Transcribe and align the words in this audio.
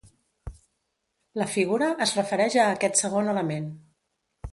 La 1.41 1.45
figura 1.55 1.89
es 2.05 2.13
refereix 2.21 2.57
a 2.61 2.65
aquest 2.77 2.99
segon 3.05 3.29
element. 3.35 3.69